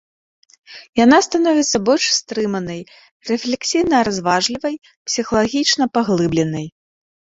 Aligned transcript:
Яна 1.03 1.19
становіцца 1.27 1.77
больш 1.91 2.05
стрыманай, 2.19 2.81
рэфлексійна-разважлівай, 3.31 4.83
псіхалагічна-паглыбленай. 5.07 6.67